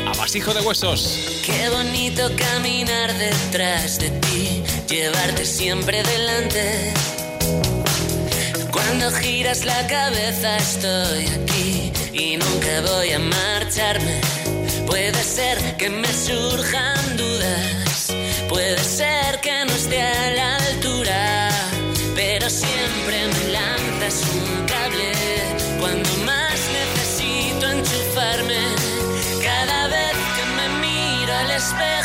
Amasijo 0.06 0.54
de 0.54 0.62
huesos. 0.62 1.42
Qué 1.44 1.68
bonito 1.68 2.30
caminar 2.36 3.12
detrás 3.18 3.98
de 3.98 4.10
ti, 4.10 4.62
llevarte 4.88 5.44
siempre 5.44 6.02
delante. 6.02 6.94
Cuando 8.70 9.10
giras 9.10 9.64
la 9.64 9.86
cabeza 9.86 10.56
estoy 10.56 11.26
aquí 11.26 11.92
y 12.12 12.36
nunca 12.38 12.80
voy 12.80 13.10
a 13.10 13.18
marcharme. 13.18 14.20
Puede 14.86 15.22
ser 15.22 15.76
que 15.76 15.90
me 15.90 16.08
surjan 16.12 17.16
dudas, 17.16 17.85
puede 18.48 18.78
ser 18.78 19.40
que 19.40 19.64
no 19.64 19.72
esté 19.72 20.00
a 20.02 20.30
la 20.30 20.56
altura, 20.56 21.48
pero 22.14 22.48
siempre 22.48 23.28
me 23.34 23.52
lanzas 23.52 24.22
un 24.34 24.66
cable 24.66 25.12
cuando 25.80 26.08
más 26.24 26.58
necesito 26.80 27.70
enchufarme. 27.70 28.62
Cada 29.42 29.88
vez 29.88 30.16
que 30.36 30.44
me 30.56 30.68
miro 30.86 31.34
al 31.34 31.50
espejo 31.50 31.95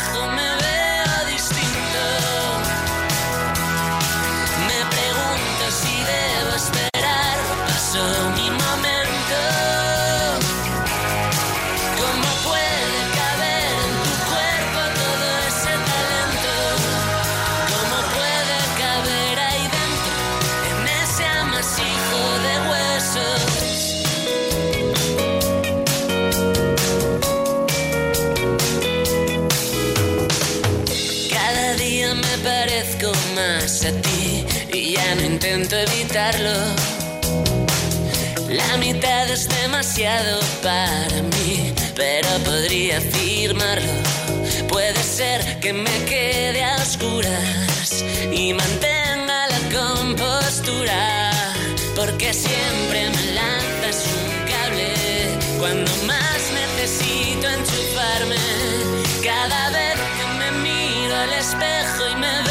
es 39.32 39.48
demasiado 39.48 40.40
para 40.62 41.22
mí, 41.22 41.72
pero 41.96 42.28
podría 42.44 42.98
afirmarlo. 42.98 43.92
Puede 44.68 45.02
ser 45.02 45.58
que 45.60 45.72
me 45.72 46.04
quede 46.04 46.62
a 46.62 46.76
oscuras 46.76 48.04
y 48.30 48.52
mantenga 48.52 49.46
la 49.48 49.60
compostura, 49.78 51.30
porque 51.96 52.34
siempre 52.34 53.08
me 53.08 53.32
lanzas 53.32 54.04
un 54.20 54.32
cable 54.52 54.92
cuando 55.58 55.90
más 56.04 56.40
necesito 56.60 57.48
enchufarme. 57.48 58.36
Cada 59.22 59.70
vez 59.70 59.98
que 60.16 60.24
me 60.40 60.50
miro 60.66 61.16
al 61.16 61.32
espejo 61.32 62.08
y 62.12 62.16
me 62.16 62.41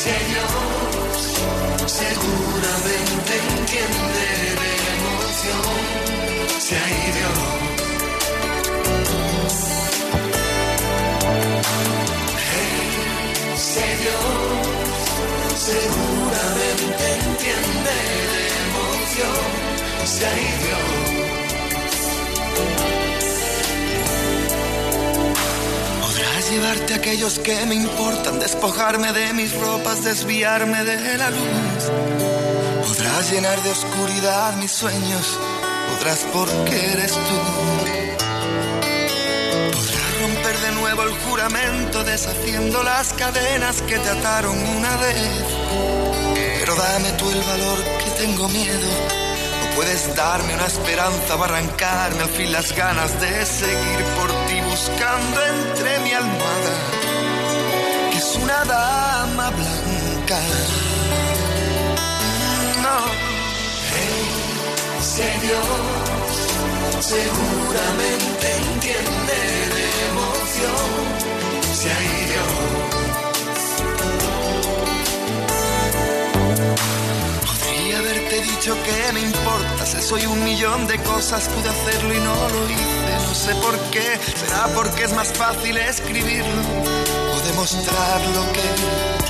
seguramente 1.87 3.33
entiende 3.57 4.25
de 4.59 4.73
emoción, 4.95 5.73
si 6.59 6.75
hay 6.75 6.97
Dios. 7.17 7.39
Hey, 12.51 12.77
Dios 14.03 14.25
seguramente 15.57 17.05
entiende 17.25 17.95
de 18.33 18.43
emoción, 18.67 19.43
si 20.05 20.23
hay 20.23 20.45
Dios. 20.63 21.08
Llevarte 26.49 26.93
a 26.93 26.97
aquellos 26.97 27.39
que 27.39 27.65
me 27.65 27.75
importan, 27.75 28.39
despojarme 28.39 29.13
de 29.13 29.33
mis 29.33 29.53
ropas, 29.53 30.03
desviarme 30.03 30.83
de 30.83 31.17
la 31.17 31.29
luz. 31.29 31.91
Podrás 32.87 33.31
llenar 33.31 33.61
de 33.61 33.69
oscuridad 33.69 34.55
mis 34.55 34.71
sueños, 34.71 35.39
podrás 35.89 36.25
porque 36.33 36.91
eres 36.93 37.13
tú. 37.13 37.39
Podrás 39.73 40.21
romper 40.21 40.57
de 40.59 40.71
nuevo 40.71 41.03
el 41.03 41.11
juramento, 41.19 42.03
deshaciendo 42.03 42.83
las 42.83 43.13
cadenas 43.13 43.81
que 43.83 43.99
te 43.99 44.09
ataron 44.09 44.57
una 44.57 44.97
vez. 44.97 45.43
Pero 46.59 46.75
dame 46.75 47.11
tú 47.13 47.29
el 47.29 47.41
valor 47.41 47.77
que 48.03 48.23
tengo 48.23 48.47
miedo. 48.49 48.89
No 49.61 49.75
puedes 49.75 50.15
darme 50.15 50.53
una 50.55 50.65
esperanza 50.65 51.35
o 51.35 51.43
arrancarme 51.43 52.23
al 52.23 52.29
fin 52.29 52.51
las 52.51 52.75
ganas 52.75 53.19
de 53.21 53.45
seguir 53.45 54.03
por 54.17 54.29
ti 54.31 54.38
buscando 54.79 55.37
entre 55.45 55.99
mi 55.99 56.13
almohada, 56.13 56.75
que 58.11 58.17
es 58.17 58.35
una 58.41 58.63
dama 58.63 59.49
blanca. 59.49 60.39
No, 62.83 62.97
hey, 63.91 64.27
Dios 65.41 66.35
seguramente 67.13 68.45
entiende 68.63 69.37
de 69.75 69.85
emoción, 70.11 70.91
si 71.77 71.87
hay 71.97 72.11
Dios. 72.31 72.53
Podría 77.47 77.95
haberte 77.99 78.35
dicho 78.43 78.71
que 78.85 78.97
me 79.13 79.21
importas, 79.21 79.89
soy 80.05 80.25
un 80.25 80.41
millón 80.45 80.87
de 80.87 80.97
cosas, 80.99 81.49
pude 81.49 81.69
hacerlo 81.69 82.13
y 82.13 82.19
no 82.19 82.35
lo 82.53 82.69
hice, 82.69 82.98
no 83.29 83.35
sé 83.35 83.53
por 83.55 83.77
qué, 83.91 84.19
será 84.35 84.67
porque 84.73 85.03
es 85.03 85.13
más 85.13 85.31
fácil 85.33 85.77
escribirlo 85.77 86.61
o 87.31 87.39
demostrar 87.47 88.21
lo 88.33 88.51
que 88.53 89.29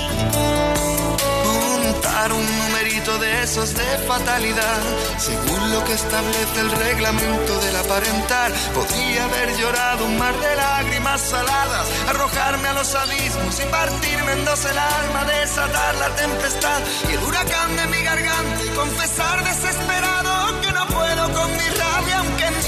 montar 1.89 2.32
un 2.32 2.45
numerito 2.60 3.18
de 3.18 3.43
esos 3.43 3.74
de 3.74 3.97
fatalidad, 4.08 4.80
según 5.18 5.72
lo 5.72 5.84
que 5.84 5.93
establece 5.93 6.60
el 6.60 6.72
reglamento 6.72 7.60
del 7.60 7.76
aparentar. 7.76 8.54
Podría 8.74 9.26
haber 9.26 9.58
llorado 9.58 10.06
un 10.06 10.18
mar 10.18 10.36
de 10.39 10.56
lágrimas 10.56 11.20
saladas, 11.22 11.88
arrojarme 12.08 12.68
a 12.70 12.74
los 12.74 12.93
abismos 12.95 13.60
y 13.60 13.66
partirme 13.66 14.32
en 14.34 14.45
dos 14.45 14.64
el 14.66 14.78
alma, 14.78 15.26
desatar 15.26 15.95
la 15.95 16.10
tempestad 16.16 16.80
y 17.10 17.14
el 17.14 17.24
huracán 17.24 17.76
de 17.76 17.88
mi 17.88 18.02
garganta 18.04 18.66
y 18.66 18.70
confesar 18.70 19.43
desesperado 19.43 20.62
que 20.62 20.72
no 20.72 20.88
puedo 20.88 21.24
con 21.34 21.52
mi 21.52 21.68
rabia, 21.82 22.20
aunque 22.20 22.45
en 22.45 22.59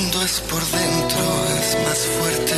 cuando 0.00 0.22
es 0.22 0.40
por 0.40 0.64
dentro 0.64 1.24
es 1.60 1.76
más 1.84 1.98
fuerte. 2.16 2.54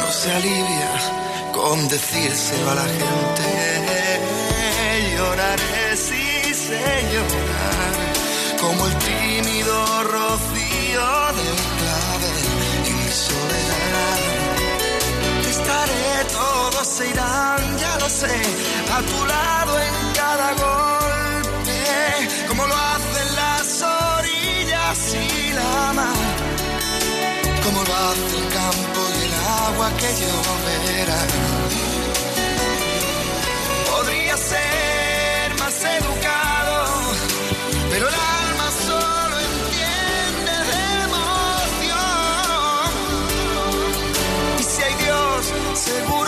No 0.00 0.12
se 0.12 0.32
alivia 0.32 0.94
con 1.52 1.88
decírselo 1.88 2.70
a 2.70 2.74
la 2.76 2.88
gente. 2.98 3.48
Lloraré 5.16 5.96
si 5.96 6.54
sé 6.54 6.86
llorar, 7.12 7.94
como 8.60 8.86
el 8.86 8.94
tímido 9.10 9.74
rocío 10.04 11.06
del 11.38 11.58
clavel 11.80 12.46
en 12.86 12.96
mi 12.96 13.10
soledad. 13.26 14.18
Estaré, 15.50 16.14
todos 16.32 16.86
se 16.86 17.08
irán, 17.08 17.78
ya 17.78 17.98
lo 17.98 18.08
sé, 18.08 18.36
a 18.96 19.00
tu 19.10 19.26
lado 19.26 19.80
en 19.80 19.94
cada 20.14 20.48
golpe, 20.62 21.03
como 27.64 27.84
lo 27.84 27.94
hace 27.94 28.36
el 28.36 28.48
campo 28.52 29.00
y 29.14 29.24
el 29.26 29.34
agua 29.34 29.88
que 29.96 30.08
lloverá. 30.20 31.22
Podría 33.90 34.36
ser 34.36 35.54
más 35.60 35.84
educado, 35.84 36.76
pero 37.90 38.08
el 38.08 38.14
alma 38.14 38.68
solo 38.88 39.36
entiende 39.38 40.56
de 40.70 40.80
emoción. 41.04 42.90
Y 44.58 44.62
si 44.62 44.82
hay 44.82 44.94
Dios, 44.94 45.52
seguro 45.74 46.23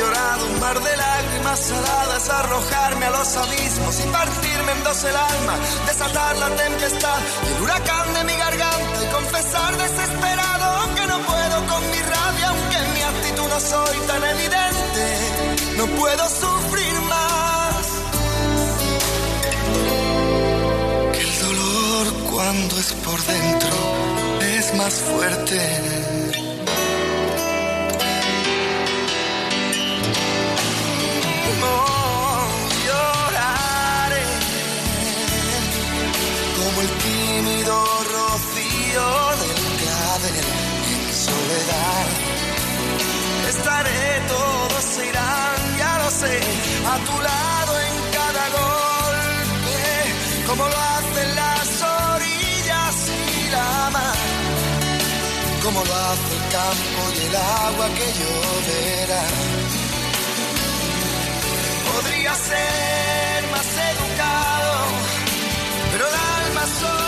un 0.00 0.60
mar 0.60 0.80
de 0.80 0.96
lágrimas 0.96 1.58
saladas, 1.58 2.28
arrojarme 2.28 3.06
a 3.06 3.10
los 3.10 3.36
abismos 3.36 3.98
y 3.98 4.06
partirme 4.08 4.72
en 4.72 4.84
dos 4.84 5.02
el 5.02 5.16
alma, 5.16 5.54
desatar 5.86 6.36
la 6.36 6.50
tempestad 6.54 7.18
y 7.44 7.56
el 7.56 7.62
huracán 7.62 8.14
de 8.14 8.24
mi 8.24 8.36
garganta 8.36 9.02
y 9.02 9.06
confesar 9.12 9.76
desesperado 9.76 10.94
que 10.94 11.06
no 11.06 11.18
puedo 11.18 11.66
con 11.66 11.90
mi 11.90 12.00
rabia, 12.00 12.48
aunque 12.48 12.78
mi 12.94 13.02
actitud 13.02 13.48
no 13.48 13.60
soy 13.60 13.98
tan 14.06 14.22
evidente, 14.22 15.04
no 15.78 15.86
puedo 15.86 16.28
sufrir 16.28 17.00
más. 17.14 17.86
Que 21.12 21.20
el 21.20 21.38
dolor 21.40 22.06
cuando 22.30 22.78
es 22.78 22.92
por 22.92 23.20
dentro 23.20 23.76
es 24.58 24.74
más 24.74 24.94
fuerte. 24.94 26.27
Todos 44.28 44.84
se 44.84 45.06
irán, 45.06 45.78
ya 45.78 45.98
lo 45.98 46.10
sé, 46.10 46.40
a 46.92 46.96
tu 47.06 47.22
lado 47.22 47.80
en 47.80 47.94
cada 48.18 48.44
golpe, 48.58 49.78
como 50.48 50.64
lo 50.68 50.78
hacen 50.94 51.28
las 51.36 51.68
orillas 52.12 52.94
y 53.38 53.50
la 53.50 53.90
mar, 53.90 54.16
como 55.62 55.84
lo 55.84 55.94
hace 55.94 56.34
el 56.38 56.44
campo 56.58 57.00
y 57.14 57.26
el 57.26 57.36
agua 57.36 57.86
que 57.96 58.06
lloverá. 58.18 59.24
Podría 61.92 62.34
ser 62.34 63.48
más 63.52 63.68
educado, 63.92 64.72
pero 65.92 66.04
el 66.08 66.14
alma 66.14 66.64
solo 66.80 67.07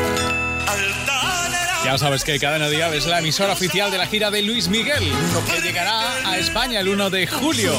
Ya 1.83 1.97
sabes 1.97 2.23
que 2.23 2.37
Cadena 2.39 2.69
Dial 2.69 2.93
es 2.93 3.07
la 3.07 3.19
emisora 3.19 3.53
oficial 3.53 3.89
de 3.89 3.97
la 3.97 4.05
gira 4.05 4.29
de 4.29 4.43
Luis 4.43 4.67
Miguel, 4.67 5.11
que 5.47 5.61
llegará 5.61 6.29
a 6.29 6.37
España 6.37 6.79
el 6.79 6.87
1 6.87 7.09
de 7.09 7.25
julio. 7.25 7.73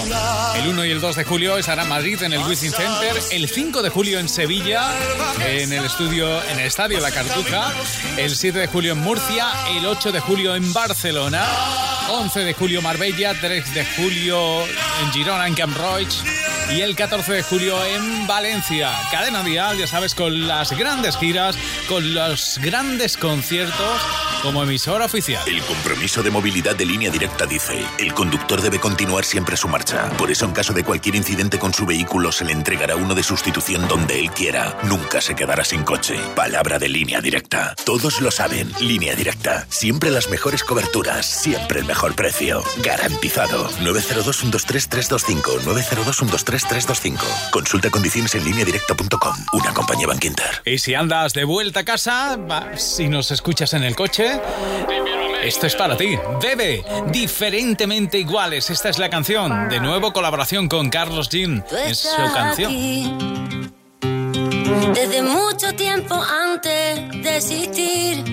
El 0.57 0.69
1 0.69 0.85
y 0.87 0.91
el 0.91 1.01
2 1.01 1.17
de 1.17 1.25
julio 1.25 1.57
estará 1.57 1.85
en 1.85 1.89
Madrid 1.89 2.21
en 2.23 2.33
el 2.33 2.41
Wizzing 2.41 2.73
Center, 2.73 3.17
el 3.31 3.49
5 3.49 3.81
de 3.81 3.91
julio 3.91 4.19
en 4.19 4.29
Sevilla, 4.29 4.91
en 5.47 5.73
el 5.73 5.85
estudio, 5.85 6.43
en 6.45 6.59
el 6.59 6.67
estadio 6.67 6.99
La 7.01 7.13
Cartuja, 7.13 7.73
el 8.17 8.35
7 8.35 8.59
de 8.59 8.67
julio 8.67 8.93
en 8.93 8.99
Murcia, 8.99 9.47
el 9.77 9.87
8 9.87 10.11
de 10.11 10.21
julio 10.21 10.57
en 10.57 10.73
Barcelona, 10.73 11.47
11 12.11 12.41
de 12.41 12.55
julio 12.55 12.83
Marbella, 12.83 13.35
3 13.41 13.75
de 13.75 13.87
julio 13.97 14.63
en 14.67 15.13
Girona, 15.13 15.47
en 15.47 15.55
Camp 15.55 15.77
y 16.71 16.81
el 16.81 16.97
14 16.97 17.33
de 17.33 17.43
julio 17.43 17.85
en 17.85 18.27
Valencia. 18.27 18.91
Cadena 19.11 19.43
Dial, 19.43 19.77
ya 19.79 19.87
sabes, 19.87 20.15
con 20.15 20.47
las 20.47 20.73
grandes 20.73 21.17
giras, 21.17 21.57
con 21.89 22.15
los 22.15 22.59
grandes 22.63 23.17
conciertos 23.17 23.92
Dios 23.93 24.32
como 24.43 24.63
emisora 24.63 25.05
oficial. 25.05 25.43
El 25.47 25.63
compromiso 25.63 26.23
de 26.23 26.31
movilidad 26.31 26.75
de 26.75 26.85
línea 26.85 27.11
directa 27.11 27.47
dice, 27.47 27.85
el 27.99 28.13
conductor 28.13 28.61
debe 28.61 28.81
continuar 28.81 29.25
siempre 29.25 29.57
su 29.57 29.69
marcha. 29.69 30.11
Por 30.19 30.31
eso 30.31 30.45
en 30.45 30.53
caso 30.53 30.73
de 30.73 30.85
cualquier 30.85 31.15
incidente 31.15 31.59
con 31.59 31.73
su 31.73 31.87
vehículo 31.87 32.33
se 32.33 32.45
le 32.45 32.53
entregará 32.53 32.97
uno 32.97 33.15
de 33.15 33.23
sustitución 33.23 33.87
donde 33.89 34.19
él 34.19 34.31
quiera. 34.33 34.77
Nunca 34.85 35.21
se 35.21 35.35
quedará 35.35 35.65
sin 35.65 35.85
coche. 35.85 36.17
Palabra 36.35 36.79
de 36.79 36.89
línea 36.89 37.21
directa. 37.21 37.75
Todos 37.85 38.21
lo 38.21 38.31
saben, 38.31 38.73
línea 38.81 39.15
directa. 39.15 39.67
Siempre 39.69 40.11
las 40.11 40.29
mejores 40.29 40.65
coberturas, 40.65 41.25
siempre 41.25 41.81
el 41.81 41.87
mejor 41.87 42.15
precio. 42.15 42.63
Garantizado. 42.83 43.71
902-123-325. 43.81 45.61
902-123-325. 45.61 47.51
Consulta 47.51 47.91
condiciones 47.91 48.35
en 48.35 48.45
línea 48.45 48.65
directa.com. 48.65 49.37
Una 49.53 49.73
compañía 49.73 50.09
Banquinter. 50.09 50.63
Y 50.65 50.79
si 50.79 50.95
andas 50.95 51.33
de 51.33 51.45
vuelta 51.45 51.81
a 51.81 51.85
casa, 51.85 52.39
si 52.77 53.09
nos 53.09 53.31
escuchas 53.31 53.75
en 53.75 53.85
el 53.85 53.95
coche, 53.95 54.32
esto 55.43 55.67
es 55.67 55.75
para 55.75 55.97
ti. 55.97 56.19
Bebe, 56.41 56.85
diferentemente 57.11 58.19
iguales. 58.19 58.71
Esta 58.71 58.89
es 58.89 58.99
la 58.99 59.11
canción. 59.11 59.69
De 59.69 59.81
nuevo 59.81 60.13
colaboración 60.13 60.69
con 60.69 60.89
Carlos 60.89 61.29
Jean. 61.29 61.65
Es 61.87 61.99
su 61.99 62.33
canción. 62.33 63.73
Desde 64.95 65.23
mucho 65.23 65.75
tiempo 65.75 66.15
antes 66.15 67.23
de 67.23 67.37
existir. 67.37 68.25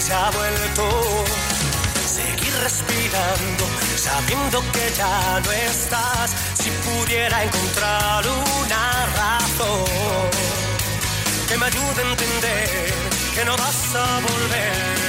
Se 0.00 0.12
ha 0.12 0.30
vuelto 0.30 1.24
seguir 2.06 2.54
respirando, 2.62 3.64
sabiendo 3.96 4.60
que 4.72 4.92
ya 4.96 5.40
no 5.44 5.52
estás. 5.52 6.34
Si 6.54 6.70
pudiera 6.70 7.44
encontrar 7.44 8.24
una 8.26 9.06
razón 9.16 10.30
que 11.48 11.58
me 11.58 11.66
ayude 11.66 12.02
a 12.02 12.10
entender 12.10 12.94
que 13.34 13.44
no 13.44 13.56
vas 13.56 13.94
a 13.94 14.20
volver. 14.20 15.02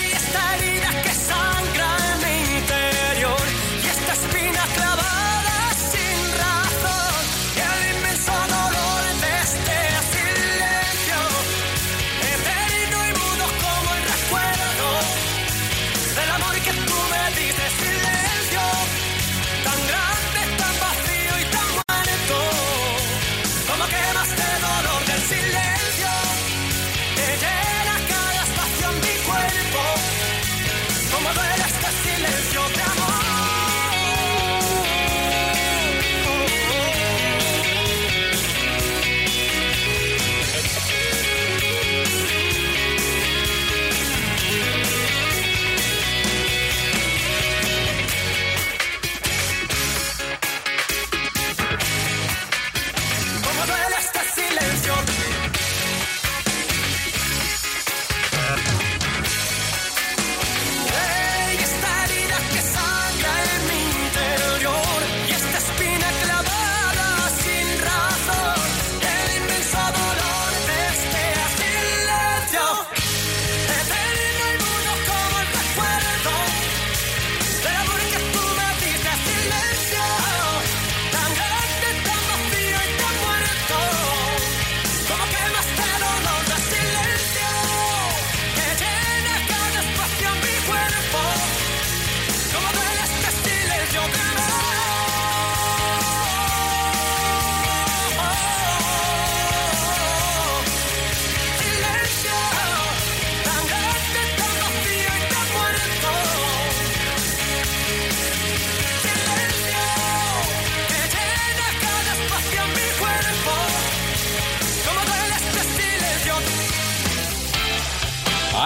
Y 0.00 0.83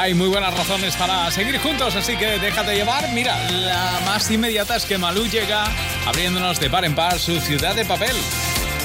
Hay 0.08 0.14
muy 0.14 0.28
buenas 0.28 0.56
razones 0.56 0.96
para 0.96 1.30
seguir 1.30 1.58
juntos, 1.58 1.94
así 1.94 2.16
que 2.16 2.38
déjate 2.38 2.74
llevar. 2.74 3.12
Mira, 3.12 3.36
la 3.50 4.00
más 4.06 4.30
inmediata 4.30 4.74
es 4.74 4.86
que 4.86 4.96
Malú 4.96 5.26
llega 5.26 5.66
abriéndonos 6.06 6.58
de 6.58 6.70
par 6.70 6.86
en 6.86 6.94
par 6.94 7.18
su 7.18 7.38
ciudad 7.42 7.74
de 7.74 7.84
papel. 7.84 8.16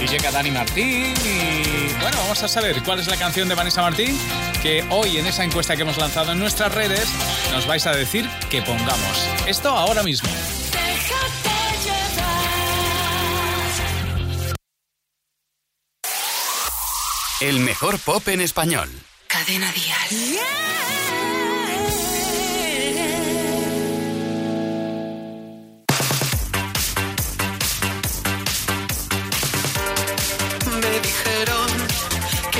Y 0.02 0.06
llega 0.06 0.32
Dani 0.32 0.52
Martín 0.52 1.14
y 1.24 1.94
bueno, 2.02 2.18
vamos 2.18 2.44
a 2.44 2.50
saber 2.50 2.84
cuál 2.84 3.00
es 3.00 3.08
la 3.08 3.16
canción 3.16 3.48
de 3.48 3.56
Vanessa 3.56 3.82
Martín 3.82 4.20
que 4.62 4.86
hoy 4.90 5.16
en 5.16 5.26
esa 5.26 5.46
encuesta 5.46 5.78
que 5.78 5.84
hemos 5.84 5.98
lanzado 5.98 6.34
en 6.34 6.40
nuestras 6.40 6.74
redes 6.76 7.08
nos 7.54 7.66
vais 7.68 7.88
a 7.88 7.94
decir 7.94 8.30
que 8.50 8.62
pongamos. 8.62 9.30
Esto 9.48 9.70
ahora 9.70 10.04
mismo. 10.04 10.28
El 17.40 17.60
mejor 17.60 17.98
pop 18.00 18.28
en 18.28 18.42
español. 18.42 18.90
Cadena 19.30 19.72
Dial. 19.72 20.42
Me 20.90 20.93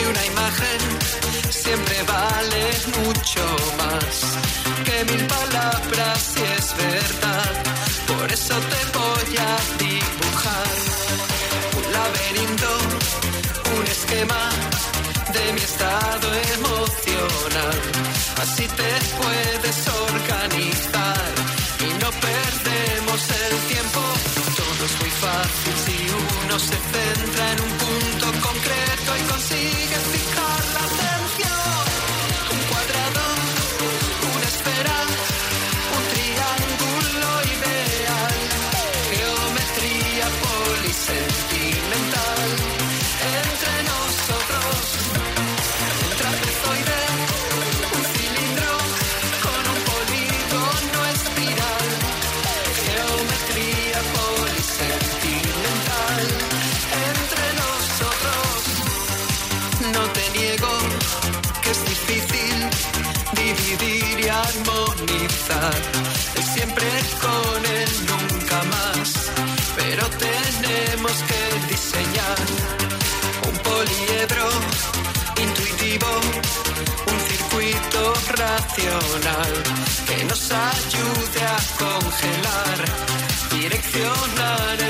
una 0.10 0.26
imagen 0.26 0.80
siempre 1.50 1.96
vale 2.04 2.64
mucho 3.06 3.46
más 3.78 4.38
que 4.86 5.06
mil 5.12 5.26
palabras 5.28 6.20
si 6.34 6.42
es 6.42 6.76
verdad. 6.78 7.54
Por 8.08 8.32
eso 8.32 8.56
te 8.72 8.82
voy 8.98 9.38
a 9.38 9.54
dibujar 9.84 10.78
un 11.78 11.86
laberinto, 11.98 12.70
un 13.78 13.86
esquema 13.88 14.44
de 15.36 15.54
mi 15.54 15.62
estado 15.62 16.28
emocional. 16.56 17.80
Así 18.44 18.68
te 18.68 18.92
puedes 19.22 19.80
organizar 20.10 21.32
y 21.80 21.90
no 22.02 22.10
perdemos 22.28 23.22
el 23.44 23.58
tiempo. 23.74 24.33
Si 25.24 26.10
uno 26.10 26.60
se 26.60 26.76
centra 26.76 27.52
en 27.54 27.62
un 27.62 27.70
punto 27.78 28.26
concreto 28.46 29.18
y 29.18 29.24
consigue 29.32 29.98
fijar 30.12 30.66
la 30.74 31.13
armonizar. 64.50 65.82
El 66.36 66.44
siempre 66.44 66.88
con 67.22 67.66
el 67.80 67.92
nunca 68.12 68.64
más. 68.74 69.10
Pero 69.76 70.04
tenemos 70.28 71.14
que 71.30 71.42
diseñar 71.74 72.46
un 73.50 73.56
poliedro 73.70 74.48
intuitivo, 75.46 76.12
un 77.12 77.20
circuito 77.30 78.14
racional 78.44 79.54
que 80.08 80.26
nos 80.26 80.52
ayude 80.52 81.42
a 81.56 81.60
congelar, 81.84 82.80
direccionar 83.52 84.83